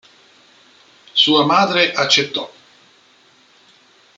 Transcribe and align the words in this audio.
Sua 1.13 1.45
madre 1.45 1.91
accettò. 1.93 2.51